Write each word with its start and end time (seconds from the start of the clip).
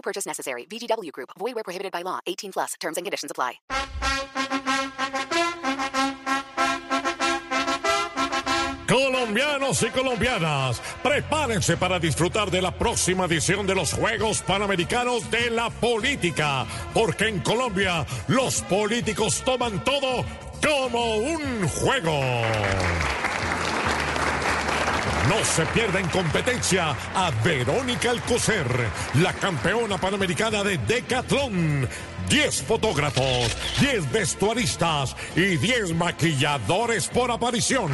No 0.00 0.02
purchase 0.02 0.26
necessary. 0.26 0.64
VGW 0.64 1.12
Group. 1.12 1.30
Void 1.38 1.54
where 1.54 1.64
prohibited 1.64 1.92
by 1.92 2.02
law. 2.02 2.20
18 2.26 2.52
plus. 2.52 2.74
Terms 2.80 2.96
and 2.96 3.04
conditions 3.04 3.30
apply. 3.30 3.60
Colombianos 8.88 9.82
y 9.84 9.90
colombianas, 9.90 10.80
prepárense 11.00 11.76
para 11.76 12.00
disfrutar 12.00 12.50
de 12.50 12.60
la 12.60 12.72
próxima 12.72 13.26
edición 13.26 13.64
de 13.64 13.76
los 13.76 13.92
Juegos 13.92 14.42
Panamericanos 14.42 15.30
de 15.30 15.48
la 15.50 15.70
Política, 15.70 16.66
porque 16.92 17.28
en 17.28 17.38
Colombia 17.38 18.04
los 18.26 18.62
políticos 18.62 19.42
toman 19.44 19.84
todo 19.84 20.24
como 20.60 21.18
un 21.18 21.68
juego. 21.68 22.20
No 25.30 25.44
se 25.44 25.64
pierda 25.66 26.00
en 26.00 26.08
competencia 26.08 26.90
a 27.14 27.30
Verónica 27.44 28.10
Alcocer, 28.10 28.66
la 29.22 29.32
campeona 29.32 29.96
panamericana 29.96 30.64
de 30.64 30.76
Decathlon. 30.78 31.88
10 32.28 32.62
fotógrafos, 32.62 33.56
10 33.78 34.10
vestuaristas 34.10 35.14
y 35.36 35.56
10 35.56 35.94
maquilladores 35.94 37.06
por 37.06 37.30
aparición. 37.30 37.92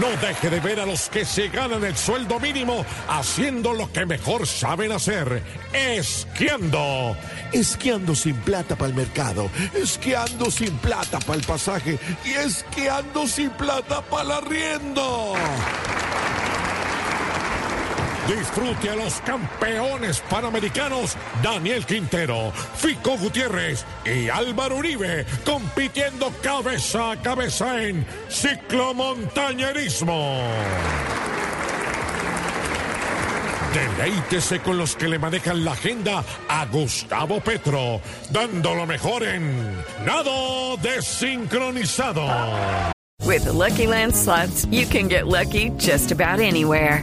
No 0.00 0.08
deje 0.26 0.48
de 0.48 0.60
ver 0.60 0.80
a 0.80 0.86
los 0.86 1.08
que 1.08 1.24
se 1.24 1.48
ganan 1.48 1.84
el 1.84 1.96
sueldo 1.96 2.40
mínimo 2.40 2.84
haciendo 3.08 3.74
lo 3.74 3.92
que 3.92 4.06
mejor 4.06 4.46
saben 4.46 4.92
hacer, 4.92 5.42
esquiando. 5.72 7.16
Esquiando 7.52 8.14
sin 8.14 8.36
plata 8.36 8.76
para 8.76 8.88
el 8.88 8.94
mercado, 8.94 9.50
esquiando 9.74 10.50
sin 10.50 10.74
plata 10.78 11.18
para 11.20 11.38
el 11.38 11.44
pasaje 11.44 11.98
y 12.24 12.30
esquiando 12.30 13.26
sin 13.26 13.50
plata 13.50 14.00
para 14.02 14.22
el 14.22 14.30
arriendo. 14.32 15.34
Disfrute 18.26 18.90
a 18.90 18.96
los 18.96 19.20
campeones 19.22 20.20
panamericanos 20.30 21.16
Daniel 21.42 21.84
Quintero, 21.84 22.52
Fico 22.76 23.18
Gutiérrez 23.18 23.84
y 24.04 24.28
Álvaro 24.28 24.76
Uribe 24.76 25.26
compitiendo 25.44 26.32
cabeza 26.40 27.10
a 27.12 27.16
cabeza 27.16 27.82
en 27.82 28.06
ciclomontañerismo. 28.28 30.38
Deleítese 33.74 34.60
con 34.60 34.78
los 34.78 34.94
que 34.94 35.08
le 35.08 35.18
manejan 35.18 35.64
la 35.64 35.72
agenda 35.72 36.22
a 36.48 36.66
Gustavo 36.66 37.40
Petro, 37.40 38.00
dando 38.30 38.74
lo 38.74 38.86
mejor 38.86 39.24
en 39.24 39.82
nado 40.04 40.76
desincronizado. 40.76 42.24
With 43.24 43.46
Lucky 43.46 43.86
Land 43.86 44.14
slots, 44.14 44.66
you 44.66 44.86
can 44.86 45.08
get 45.08 45.26
lucky 45.26 45.70
just 45.78 46.12
about 46.12 46.38
anywhere. 46.38 47.02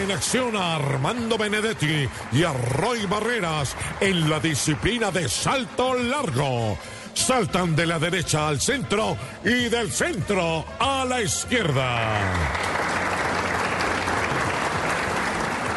En 0.00 0.10
acción 0.10 0.56
a 0.56 0.76
Armando 0.76 1.36
Benedetti 1.36 2.08
y 2.32 2.42
a 2.42 2.52
Roy 2.54 3.04
Barreras 3.04 3.76
en 4.00 4.30
la 4.30 4.40
disciplina 4.40 5.10
de 5.10 5.28
salto 5.28 5.92
largo. 5.92 6.78
Saltan 7.12 7.76
de 7.76 7.84
la 7.84 7.98
derecha 7.98 8.48
al 8.48 8.62
centro 8.62 9.18
y 9.44 9.68
del 9.68 9.92
centro 9.92 10.64
a 10.78 11.04
la 11.04 11.20
izquierda. 11.20 12.18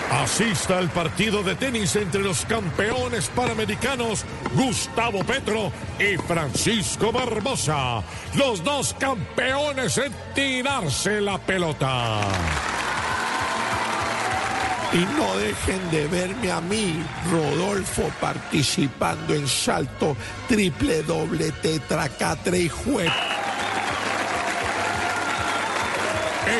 Asista 0.09 0.77
al 0.77 0.89
partido 0.89 1.43
de 1.43 1.55
tenis 1.55 1.93
entre 1.97 2.21
los 2.21 2.45
campeones 2.45 3.27
panamericanos 3.27 4.23
Gustavo 4.55 5.21
Petro 5.25 5.69
y 5.99 6.15
Francisco 6.15 7.11
Barbosa, 7.11 8.01
los 8.35 8.63
dos 8.63 8.95
campeones 8.97 9.97
en 9.97 10.13
tirarse 10.33 11.19
la 11.19 11.37
pelota. 11.39 12.21
Y 14.93 15.05
no 15.17 15.35
dejen 15.37 15.89
de 15.89 16.07
verme 16.07 16.51
a 16.51 16.61
mí, 16.61 17.03
Rodolfo, 17.31 18.11
participando 18.21 19.33
en 19.33 19.47
salto 19.47 20.15
triple 20.47 21.01
doble 21.01 21.51
tetra 21.51 22.07
catre 22.09 22.59
y 22.59 22.69
juez. 22.69 23.11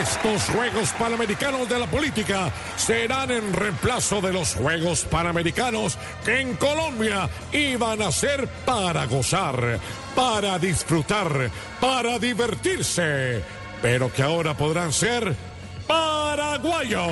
Estos 0.02 0.44
Juegos 0.46 0.90
Panamericanos 0.98 1.70
de 1.70 1.78
la 1.78 1.86
Política 1.86 2.52
serán 2.76 3.30
en 3.30 3.54
reemplazo 3.54 4.22
de 4.22 4.34
los 4.34 4.56
Juegos 4.56 5.04
Panamericanos 5.04 6.00
que 6.26 6.40
en 6.40 6.56
Colombia 6.56 7.30
iban 7.52 8.02
a 8.02 8.12
ser 8.12 8.48
para 8.66 9.06
gozar, 9.06 9.80
para 10.16 10.58
disfrutar, 10.58 11.52
para 11.80 12.18
divertirse, 12.18 13.44
pero 13.82 14.12
que 14.12 14.24
ahora 14.24 14.58
podrán 14.58 14.92
ser 14.92 15.36
paraguayos. 15.86 17.12